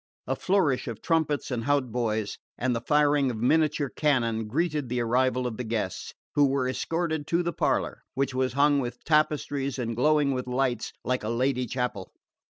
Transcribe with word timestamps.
A 0.25 0.35
flourish 0.35 0.87
of 0.87 0.99
trumpets 0.99 1.51
and 1.51 1.65
hautboys, 1.65 2.39
and 2.57 2.75
the 2.75 2.81
firing 2.81 3.29
of 3.29 3.37
miniature 3.37 3.89
cannon, 3.95 4.47
greeted 4.47 4.89
the 4.89 4.99
arrival 4.99 5.45
of 5.45 5.57
the 5.57 5.63
guests, 5.63 6.15
who 6.33 6.47
were 6.47 6.67
escorted 6.67 7.27
to 7.27 7.43
the 7.43 7.53
parlour, 7.53 8.01
which 8.15 8.33
was 8.33 8.53
hung 8.53 8.79
with 8.79 9.03
tapestries 9.03 9.77
and 9.77 9.95
glowing 9.95 10.31
with 10.31 10.47
lights 10.47 10.91
like 11.03 11.23
a 11.23 11.29
Lady 11.29 11.67
Chapel. 11.67 12.11